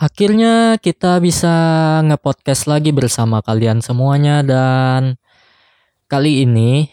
[0.00, 1.52] Akhirnya kita bisa
[2.08, 5.20] nge-podcast lagi bersama kalian semuanya dan
[6.08, 6.88] kali ini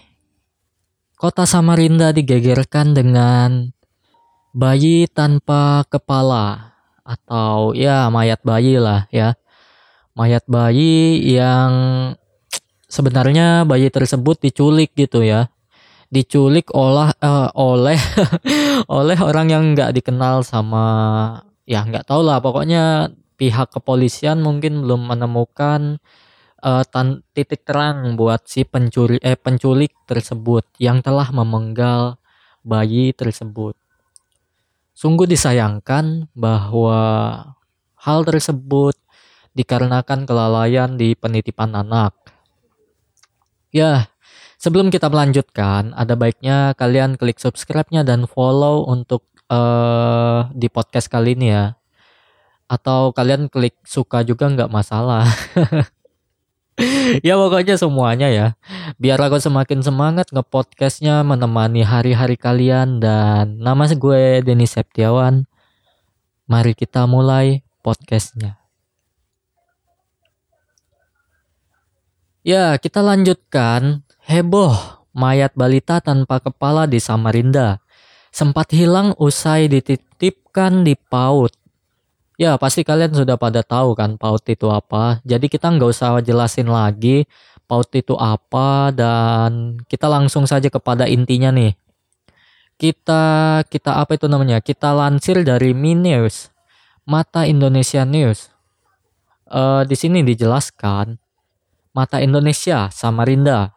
[1.16, 3.72] kota Samarinda digegerkan dengan
[4.52, 6.76] bayi tanpa kepala
[7.08, 9.40] atau ya mayat bayi lah ya.
[10.12, 11.72] Mayat bayi yang
[12.92, 15.48] sebenarnya bayi tersebut diculik gitu ya.
[16.12, 17.96] Diculik olah uh, oleh
[19.00, 20.84] oleh orang yang nggak dikenal sama
[21.68, 26.00] ya nggak tahu lah pokoknya pihak kepolisian mungkin belum menemukan
[26.64, 32.18] uh, tan titik terang buat si pencuri eh penculik tersebut yang telah memenggal
[32.66, 33.78] bayi tersebut.
[34.98, 37.00] Sungguh disayangkan bahwa
[38.02, 38.98] hal tersebut
[39.54, 42.18] dikarenakan kelalaian di penitipan anak.
[43.70, 44.10] Ya,
[44.58, 51.36] sebelum kita melanjutkan, ada baiknya kalian klik subscribe-nya dan follow untuk uh, di podcast kali
[51.36, 51.76] ini ya.
[52.68, 55.28] Atau kalian klik suka juga nggak masalah.
[57.28, 58.48] ya pokoknya semuanya ya.
[59.00, 65.48] Biar aku semakin semangat ngepodcastnya menemani hari-hari kalian dan nama gue Denis Septiawan.
[66.48, 68.60] Mari kita mulai podcastnya.
[72.48, 74.08] Ya, kita lanjutkan.
[74.24, 77.84] Heboh, mayat balita tanpa kepala di Samarinda
[78.38, 81.50] sempat hilang usai dititipkan di PAUD.
[82.38, 85.18] Ya, pasti kalian sudah pada tahu kan PAUD itu apa.
[85.26, 87.26] Jadi kita nggak usah jelasin lagi
[87.66, 91.74] PAUD itu apa dan kita langsung saja kepada intinya nih.
[92.78, 94.62] Kita kita apa itu namanya?
[94.62, 96.54] Kita lansir dari Minews,
[97.10, 98.54] Mata Indonesia News.
[99.50, 101.18] Uh, di sini dijelaskan
[101.90, 103.74] Mata Indonesia Samarinda.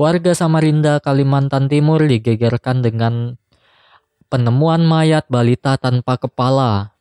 [0.00, 3.36] Warga Samarinda Kalimantan Timur digegerkan dengan
[4.28, 6.92] penemuan mayat balita tanpa kepala.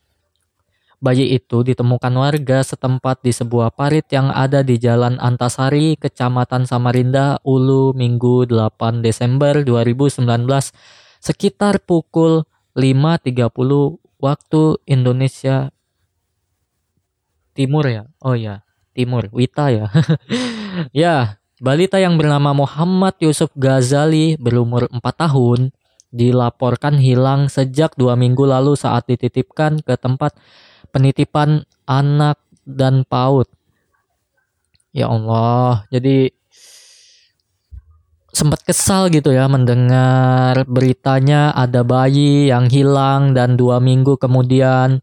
[0.98, 7.38] Bayi itu ditemukan warga setempat di sebuah parit yang ada di Jalan Antasari, Kecamatan Samarinda,
[7.46, 10.26] Ulu, Minggu 8 Desember 2019
[11.22, 13.46] sekitar pukul 5.30
[14.18, 15.70] waktu Indonesia
[17.54, 18.10] Timur ya.
[18.22, 18.66] Oh ya,
[18.98, 19.94] Timur, Wita ya.
[20.94, 25.77] ya, balita yang bernama Muhammad Yusuf Ghazali berumur 4 tahun
[26.12, 30.36] dilaporkan hilang sejak dua minggu lalu saat dititipkan ke tempat
[30.92, 33.48] penitipan anak dan PAUD.
[34.96, 36.32] Ya Allah, jadi
[38.38, 45.02] sempat kesal gitu ya mendengar beritanya ada bayi yang hilang dan dua minggu kemudian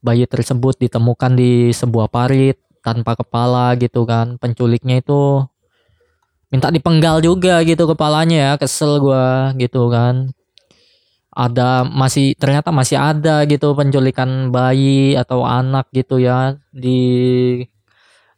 [0.00, 5.44] bayi tersebut ditemukan di sebuah parit tanpa kepala gitu kan penculiknya itu
[6.48, 10.32] minta dipenggal juga gitu kepalanya ya kesel gua gitu kan
[11.30, 17.00] ada masih ternyata masih ada gitu penculikan bayi atau anak gitu ya di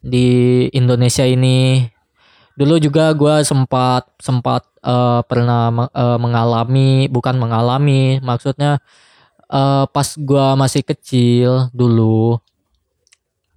[0.04, 0.26] di
[0.76, 1.88] Indonesia ini.
[2.52, 8.82] Dulu juga gue sempat sempat uh, pernah uh, mengalami bukan mengalami maksudnya
[9.48, 12.36] uh, pas gue masih kecil dulu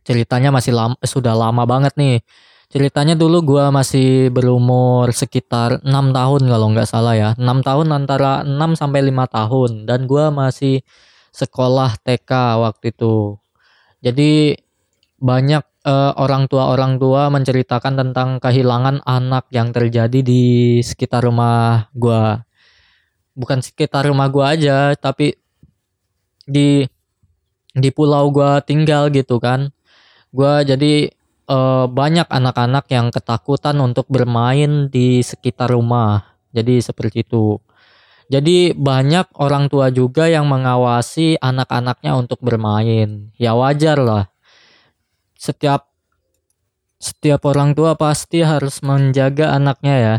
[0.06, 2.22] ceritanya masih lama sudah lama banget nih
[2.66, 7.30] Ceritanya dulu gue masih berumur sekitar 6 tahun kalau nggak salah ya.
[7.38, 10.76] 6 tahun antara 6 sampai 5 tahun dan gue masih
[11.30, 12.32] sekolah TK
[12.64, 13.38] waktu itu.
[14.02, 14.58] Jadi
[15.22, 21.88] banyak uh, orang tua orang tua menceritakan tentang kehilangan anak yang terjadi di sekitar rumah
[21.94, 22.42] gue.
[23.38, 25.36] Bukan sekitar rumah gue aja, tapi
[26.46, 26.88] di
[27.76, 29.70] di pulau gue tinggal gitu kan.
[30.32, 31.12] Gue jadi
[31.50, 36.38] uh, banyak anak-anak yang ketakutan untuk bermain di sekitar rumah.
[36.56, 37.60] Jadi seperti itu.
[38.26, 43.30] Jadi banyak orang tua juga yang mengawasi anak-anaknya untuk bermain.
[43.38, 44.24] Ya wajar lah.
[45.38, 45.86] Setiap
[46.98, 50.16] setiap orang tua pasti harus menjaga anaknya ya.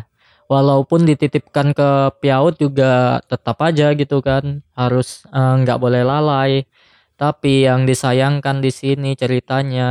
[0.47, 4.62] Walaupun dititipkan ke piaut juga tetap aja gitu kan.
[4.78, 6.53] Harus eh, nggak uh, boleh lalai.
[7.19, 9.90] Tapi yang disayangkan di sini ceritanya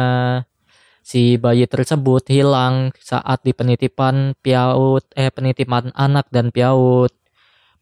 [1.06, 7.13] si bayi tersebut hilang saat di penitipan piaut eh penitipan anak dan piaut.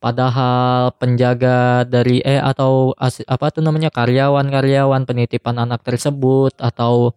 [0.03, 7.15] Padahal penjaga dari eh atau as, apa tuh namanya karyawan-karyawan penitipan anak tersebut atau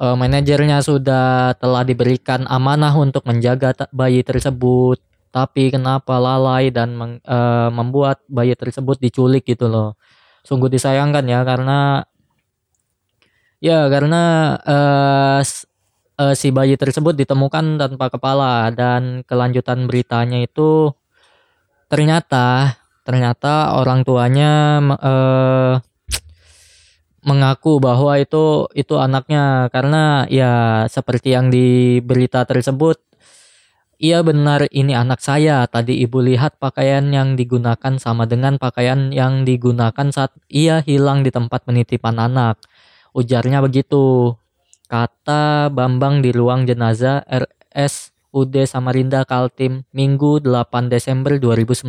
[0.00, 4.96] uh, manajernya sudah telah diberikan amanah untuk menjaga bayi tersebut.
[5.30, 10.00] Tapi kenapa lalai dan meng, uh, membuat bayi tersebut diculik gitu loh.
[10.42, 12.08] Sungguh disayangkan ya karena
[13.60, 15.40] Ya, karena uh,
[16.20, 20.92] uh, si bayi tersebut ditemukan tanpa kepala dan kelanjutan beritanya itu
[21.90, 25.74] ternyata ternyata orang tuanya uh,
[27.20, 30.52] mengaku bahwa itu itu anaknya karena ya
[30.88, 33.10] seperti yang di berita tersebut
[34.00, 35.68] Iya benar ini anak saya.
[35.68, 41.28] Tadi ibu lihat pakaian yang digunakan sama dengan pakaian yang digunakan saat ia hilang di
[41.28, 42.56] tempat penitipan anak.
[43.16, 44.34] Ujarnya begitu.
[44.90, 51.86] Kata Bambang di ruang jenazah RSUD Samarinda Kaltim Minggu 8 Desember 2019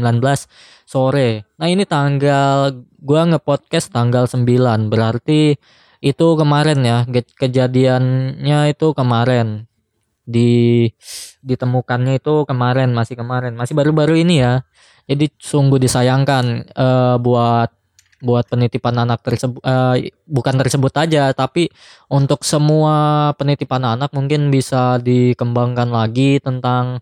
[0.86, 1.50] sore.
[1.58, 4.46] Nah ini tanggal gua ngepodcast tanggal 9
[4.94, 5.58] berarti
[6.02, 6.98] itu kemarin ya
[7.38, 9.70] kejadiannya itu kemarin
[10.26, 10.90] di
[11.46, 14.66] ditemukannya itu kemarin masih kemarin masih baru-baru ini ya
[15.06, 17.70] jadi sungguh disayangkan uh, buat
[18.22, 19.98] buat penitipan anak tersebut uh,
[20.30, 21.74] bukan tersebut aja tapi
[22.08, 27.02] untuk semua penitipan anak mungkin bisa dikembangkan lagi tentang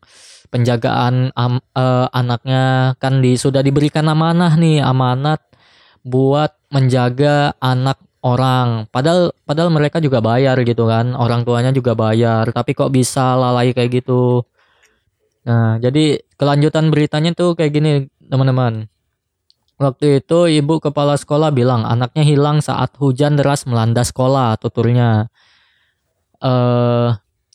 [0.49, 2.97] penjagaan um, uh, anaknya.
[2.97, 5.41] Kan di sudah diberikan amanah nih amanat
[6.03, 8.89] buat menjaga anak orang.
[8.91, 12.49] Padahal padahal mereka juga bayar gitu kan orang tuanya juga bayar.
[12.51, 14.43] Tapi kok bisa lalai kayak gitu?
[15.47, 17.91] Nah jadi kelanjutan beritanya tuh kayak gini
[18.29, 18.89] teman-teman
[19.79, 25.31] waktu itu ibu kepala sekolah bilang anaknya hilang saat hujan deras melanda sekolah tuturnya.
[26.39, 27.09] Eh uh,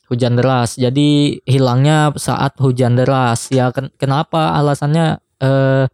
[0.09, 0.76] hujan deras.
[0.81, 3.49] Jadi hilangnya saat hujan deras.
[3.53, 4.56] Ya ken kenapa?
[4.56, 5.85] Alasannya eh uh,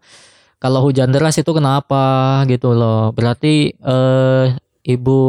[0.60, 2.44] kalau hujan deras itu kenapa?
[2.44, 3.16] Gitu loh.
[3.16, 4.44] Berarti eh,
[4.84, 5.20] ibu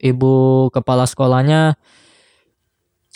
[0.00, 0.34] ibu
[0.72, 1.76] kepala sekolahnya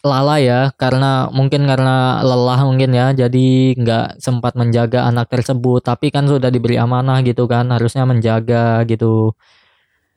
[0.04, 5.80] lalai ya karena mungkin karena lelah mungkin ya jadi nggak sempat menjaga anak tersebut.
[5.80, 9.32] Tapi kan sudah diberi amanah gitu kan harusnya menjaga gitu.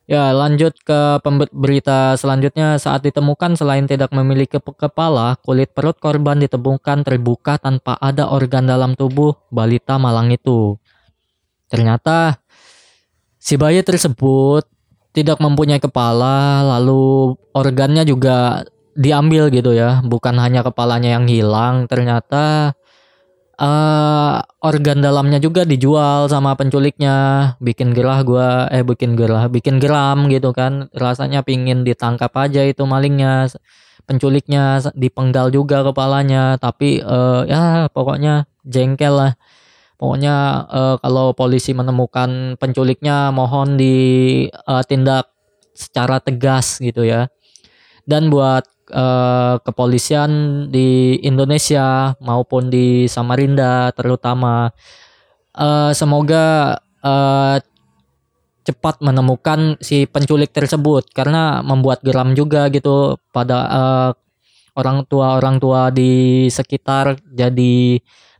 [0.07, 1.19] Ya lanjut ke
[1.55, 2.75] berita selanjutnya.
[2.79, 8.91] Saat ditemukan selain tidak memiliki kepala kulit perut korban ditemukan terbuka tanpa ada organ dalam
[8.95, 10.75] tubuh balita Malang itu.
[11.71, 12.39] Ternyata
[13.39, 14.67] si bayi tersebut
[15.11, 18.63] tidak mempunyai kepala, lalu organnya juga
[18.97, 22.73] diambil gitu ya, bukan hanya kepalanya yang hilang, ternyata
[23.61, 30.25] uh, organ dalamnya juga dijual sama penculiknya, bikin gerah gua, eh bikin gerah, bikin geram
[30.33, 33.53] gitu kan, rasanya pingin ditangkap aja itu malingnya,
[34.09, 39.33] penculiknya dipenggal juga kepalanya, tapi uh, ya pokoknya jengkel lah.
[39.97, 45.25] Pokoknya uh, kalau polisi menemukan penculiknya mohon ditindak
[45.73, 47.33] secara tegas gitu ya.
[48.05, 54.71] Dan buat uh, kepolisian di Indonesia maupun di Samarinda terutama
[55.55, 57.57] uh, semoga uh,
[58.67, 64.11] cepat menemukan si penculik tersebut karena membuat geram juga gitu pada uh,
[64.77, 67.97] orang tua orang tua di sekitar jadi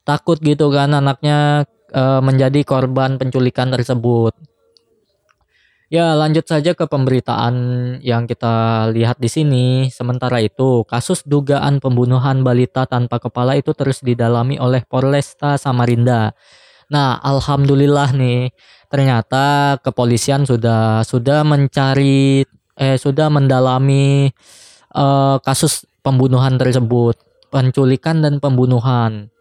[0.08, 4.32] takut gitu kan anaknya e, menjadi korban penculikan tersebut.
[5.88, 7.56] Ya, lanjut saja ke pemberitaan
[8.04, 9.88] yang kita lihat di sini.
[9.88, 16.36] Sementara itu, kasus dugaan pembunuhan balita tanpa kepala itu terus didalami oleh Polresta Samarinda.
[16.92, 18.52] Nah, alhamdulillah nih,
[18.92, 22.44] ternyata kepolisian sudah sudah mencari
[22.76, 24.28] eh sudah mendalami
[24.92, 27.16] eh, kasus pembunuhan tersebut,
[27.48, 29.32] penculikan dan pembunuhan.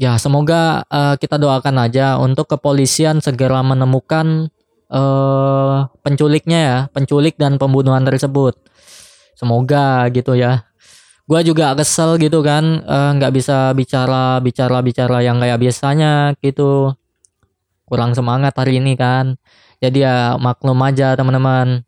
[0.00, 4.48] Ya, semoga uh, kita doakan aja untuk kepolisian segera menemukan
[4.90, 8.58] uh, penculiknya ya, penculik dan pembunuhan tersebut.
[9.38, 10.68] Semoga gitu ya.
[11.24, 16.34] Gua juga kesel gitu kan, eh, nggak uh, bisa bicara bicara bicara yang kayak biasanya
[16.42, 16.90] gitu.
[17.86, 19.38] Kurang semangat hari ini kan.
[19.78, 21.86] Jadi ya maklum aja teman-teman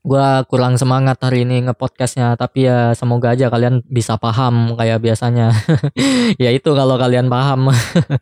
[0.00, 5.52] gua kurang semangat hari ini ngepodcastnya tapi ya semoga aja kalian bisa paham kayak biasanya
[6.42, 7.68] ya itu kalau kalian paham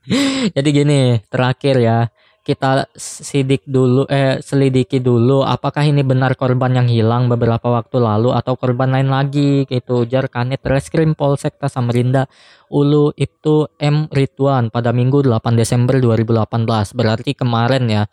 [0.59, 1.99] jadi gini terakhir ya
[2.49, 8.33] kita sidik dulu eh selidiki dulu apakah ini benar korban yang hilang beberapa waktu lalu
[8.33, 10.09] atau korban lain lagi gitu.
[10.09, 12.25] Ujar Kanit Reskrim Polsek Samarinda
[12.73, 14.09] Ulu itu M.
[14.09, 18.05] Rituan pada Minggu 8 Desember 2018 berarti kemarin ya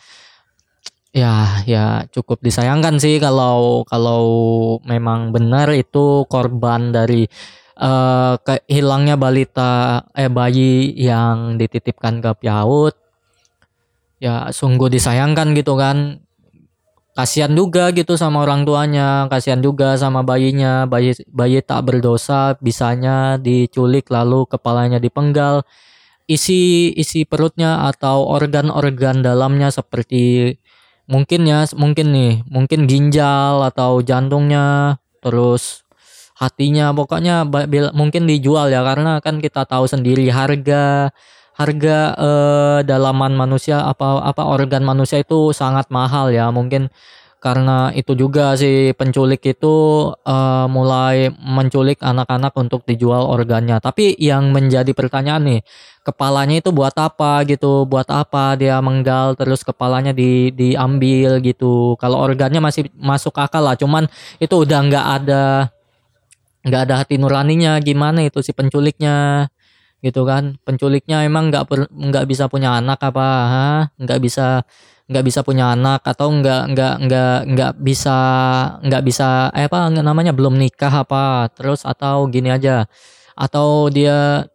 [1.15, 4.27] Ya, ya cukup disayangkan sih kalau kalau
[4.83, 7.23] memang benar itu korban dari
[7.79, 13.04] uh, kehilangnya balita eh bayi yang dititipkan ke Piaut.
[14.19, 16.23] Ya sungguh disayangkan gitu kan.
[17.15, 20.83] Kasihan juga gitu sama orang tuanya, kasihan juga sama bayinya.
[20.83, 25.63] Bayi bayi tak berdosa bisanya diculik lalu kepalanya dipenggal.
[26.27, 30.57] Isi isi perutnya atau organ-organ dalamnya seperti
[31.05, 35.85] mungkin ya mungkin nih mungkin ginjal atau jantungnya terus
[36.35, 37.45] hatinya pokoknya
[37.93, 41.13] mungkin dijual ya karena kan kita tahu sendiri harga
[41.55, 46.91] harga eh, dalaman manusia apa apa organ manusia itu sangat mahal ya mungkin
[47.45, 49.75] karena itu juga si penculik itu
[50.17, 53.77] uh, mulai menculik anak-anak untuk dijual organnya.
[53.77, 55.61] Tapi yang menjadi pertanyaan nih,
[56.01, 57.85] kepalanya itu buat apa gitu?
[57.85, 61.93] Buat apa dia menggal terus kepalanya di diambil gitu?
[62.01, 64.09] Kalau organnya masih masuk akal lah, cuman
[64.41, 65.69] itu udah nggak ada
[66.65, 69.45] nggak ada hati nuraninya gimana itu si penculiknya
[70.05, 70.61] gitu kan.
[70.61, 73.27] Penculiknya emang nggak nggak bisa punya anak apa
[73.97, 74.61] nggak bisa
[75.05, 78.17] nggak bisa punya anak atau nggak nggak nggak nggak bisa
[78.81, 82.85] nggak bisa eh apa namanya belum nikah apa terus atau gini aja.
[83.37, 84.49] Atau dia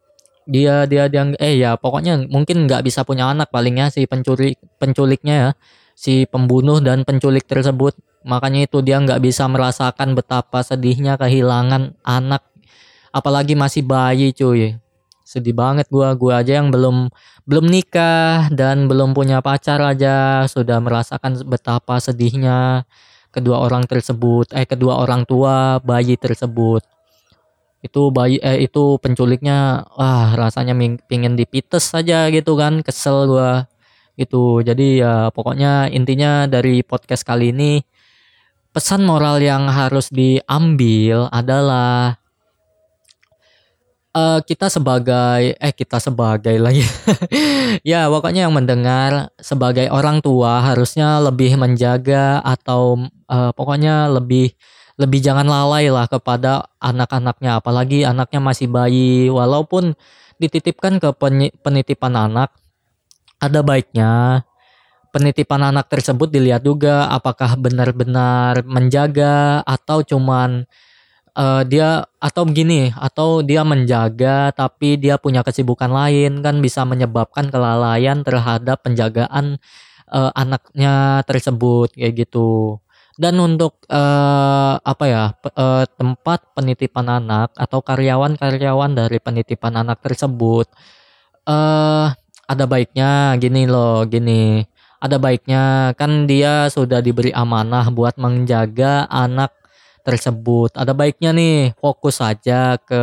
[0.51, 5.35] dia dia dia eh ya pokoknya mungkin nggak bisa punya anak palingnya si penculik penculiknya
[5.35, 5.51] ya
[5.95, 7.95] si pembunuh dan penculik tersebut.
[8.27, 12.43] Makanya itu dia nggak bisa merasakan betapa sedihnya kehilangan anak.
[13.15, 14.79] Apalagi masih bayi cuy
[15.31, 16.19] sedih banget gua.
[16.19, 17.07] Gua aja yang belum
[17.47, 20.43] belum nikah dan belum punya pacar aja.
[20.51, 22.83] Sudah merasakan betapa sedihnya
[23.31, 26.83] kedua orang tersebut eh kedua orang tua bayi tersebut.
[27.81, 30.75] Itu bayi eh itu penculiknya wah rasanya
[31.07, 32.83] pingin dipites saja gitu kan.
[32.83, 33.71] Kesel gua.
[34.19, 37.81] Itu jadi ya pokoknya intinya dari podcast kali ini
[38.71, 42.20] pesan moral yang harus diambil adalah
[44.15, 46.85] uh, kita sebagai eh kita sebagai lagi.
[47.87, 54.51] Ya pokoknya yang mendengar sebagai orang tua harusnya lebih menjaga atau uh, pokoknya lebih
[54.99, 57.63] lebih jangan lalai lah kepada anak-anaknya.
[57.63, 59.31] Apalagi anaknya masih bayi.
[59.31, 59.95] Walaupun
[60.43, 61.15] dititipkan ke
[61.63, 62.51] penitipan anak
[63.41, 64.45] ada baiknya
[65.11, 70.65] penitipan anak tersebut dilihat juga apakah benar-benar menjaga atau cuman
[71.35, 77.49] uh, dia atau begini atau dia menjaga tapi dia punya kesibukan lain kan bisa menyebabkan
[77.49, 79.59] kelalaian terhadap penjagaan
[80.11, 82.79] uh, anaknya tersebut kayak gitu.
[83.21, 90.73] Dan untuk uh, apa ya uh, tempat penitipan anak atau karyawan-karyawan dari penitipan anak tersebut
[91.45, 92.09] uh,
[92.51, 94.65] ada baiknya gini loh, gini.
[95.01, 99.60] Ada baiknya kan dia sudah diberi amanah buat menjaga anak
[100.03, 100.75] tersebut.
[100.75, 103.03] Ada baiknya nih fokus saja ke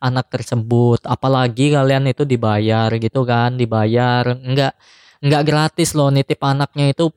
[0.00, 1.04] anak tersebut.
[1.04, 4.36] Apalagi kalian itu dibayar gitu kan, dibayar.
[4.36, 4.74] Enggak
[5.20, 7.12] enggak gratis loh nitip anaknya itu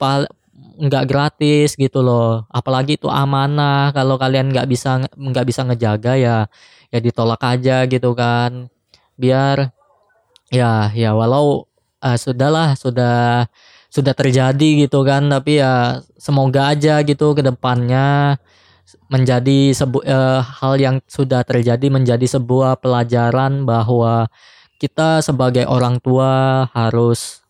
[0.80, 2.46] enggak gratis gitu loh.
[2.52, 3.96] Apalagi itu amanah.
[3.96, 6.38] Kalau kalian nggak bisa nggak bisa ngejaga ya
[6.94, 8.68] ya ditolak aja gitu kan.
[9.16, 9.72] Biar
[10.54, 11.66] ya ya walau
[12.04, 13.48] uh, sudahlah sudah
[13.94, 18.42] sudah terjadi gitu kan tapi ya semoga aja gitu ke depannya
[19.08, 24.28] menjadi sebu uh, hal yang sudah terjadi menjadi sebuah pelajaran bahwa
[24.78, 27.44] kita sebagai orang tua harus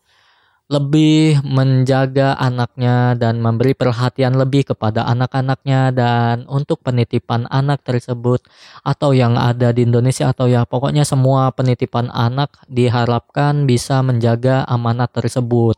[0.72, 8.40] lebih menjaga anaknya dan memberi perhatian lebih kepada anak-anaknya dan untuk penitipan anak tersebut
[8.80, 15.12] atau yang ada di Indonesia atau ya pokoknya semua penitipan anak diharapkan bisa menjaga amanat
[15.12, 15.76] tersebut.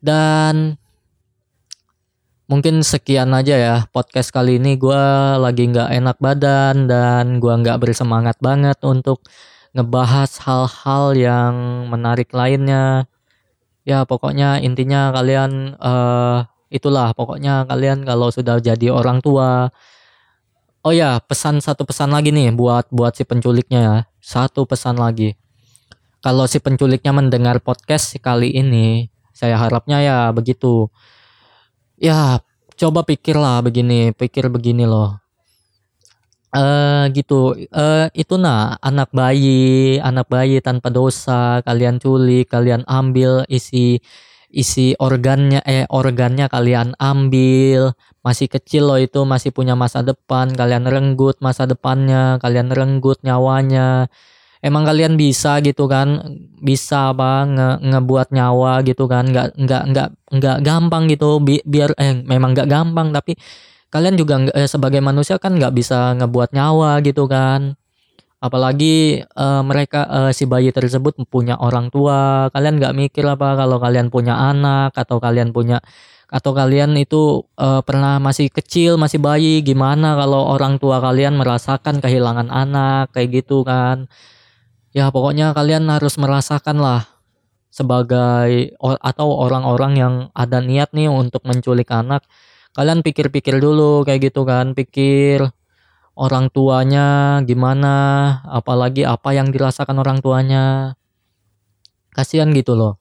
[0.00, 0.80] Dan
[2.52, 4.76] mungkin sekian aja ya podcast kali ini.
[4.76, 5.00] Gue
[5.40, 9.24] lagi nggak enak badan dan gue nggak bersemangat banget untuk
[9.72, 11.54] ngebahas hal-hal yang
[11.88, 13.08] menarik lainnya.
[13.88, 19.72] Ya pokoknya intinya kalian uh, itulah pokoknya kalian kalau sudah jadi orang tua.
[20.84, 23.96] Oh ya pesan satu pesan lagi nih buat buat si penculiknya ya.
[24.20, 25.40] Satu pesan lagi.
[26.20, 30.92] Kalau si penculiknya mendengar podcast kali ini saya harapnya ya begitu
[32.02, 32.42] ya
[32.74, 35.22] coba pikirlah begini pikir begini loh.
[36.52, 37.54] Eh uh, gitu.
[37.70, 44.02] Uh, itu nah anak bayi anak bayi tanpa dosa kalian culik kalian ambil isi
[44.52, 47.94] isi organnya eh organnya kalian ambil.
[48.26, 54.10] Masih kecil loh itu masih punya masa depan kalian renggut masa depannya kalian renggut nyawanya
[54.62, 60.08] emang kalian bisa gitu kan bisa apa nge ngebuat nyawa gitu kan nggak nggak nggak
[60.38, 63.34] nggak gampang gitu bi biar eh memang nggak gampang tapi
[63.92, 67.76] kalian juga eh, sebagai manusia kan nggak bisa ngebuat nyawa gitu kan.
[68.42, 72.50] Apalagi uh, mereka uh, si bayi tersebut punya orang tua.
[72.50, 75.78] Kalian nggak mikir apa kalau kalian punya anak atau kalian punya
[76.32, 82.00] atau kalian itu uh, pernah masih kecil masih bayi gimana kalau orang tua kalian merasakan
[82.00, 84.08] kehilangan anak kayak gitu kan
[84.92, 87.08] ya pokoknya kalian harus merasakan lah
[87.72, 92.20] sebagai atau orang-orang yang ada niat nih untuk menculik anak.
[92.76, 95.44] Kalian pikir-pikir dulu kayak gitu kan pikir
[96.12, 97.96] orang tuanya gimana
[98.48, 100.94] apalagi apa yang dirasakan orang tuanya.
[102.12, 103.00] Kasihan gitu loh.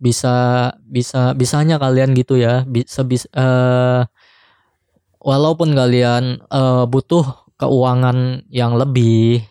[0.00, 4.02] Bisa bisa bisanya kalian gitu ya bisa bis uh,
[5.22, 7.22] walaupun kalian uh, butuh
[7.60, 9.46] keuangan yang lebih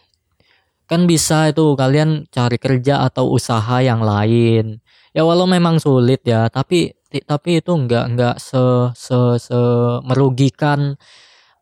[0.91, 4.83] kan bisa itu kalian cari kerja atau usaha yang lain.
[5.15, 6.91] Ya walau memang sulit ya tapi
[7.23, 8.59] tapi itu enggak enggak se
[8.95, 9.59] se, se
[10.03, 10.99] merugikan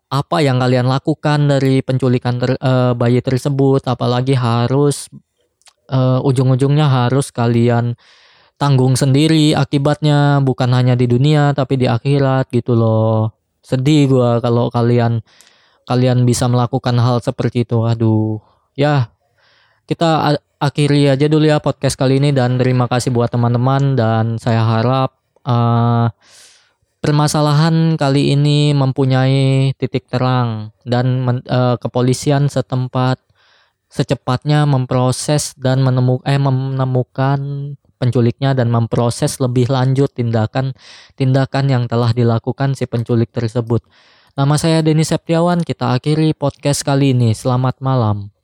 [0.09, 3.85] apa yang kalian lakukan dari penculikan ter, uh, bayi tersebut.
[3.85, 5.13] Apalagi harus
[5.93, 7.93] uh, ujung-ujungnya harus kalian
[8.57, 10.41] tanggung sendiri akibatnya.
[10.41, 13.37] Bukan hanya di dunia tapi di akhirat gitu loh.
[13.61, 15.21] Sedih gua kalau kalian
[15.85, 17.85] kalian bisa melakukan hal seperti itu.
[17.85, 18.41] Aduh.
[18.73, 19.18] Ya
[19.89, 24.61] kita akhiri aja dulu ya podcast kali ini dan terima kasih buat teman-teman dan saya
[24.61, 25.17] harap
[25.49, 26.13] uh,
[27.01, 33.17] permasalahan kali ini mempunyai titik terang dan men, uh, kepolisian setempat
[33.89, 42.77] secepatnya memproses dan menemu, eh, menemukan penculiknya dan memproses lebih lanjut tindakan-tindakan yang telah dilakukan
[42.77, 43.81] si penculik tersebut.
[44.37, 47.33] Nama saya Denis Septiawan, kita akhiri podcast kali ini.
[47.33, 48.38] Selamat malam.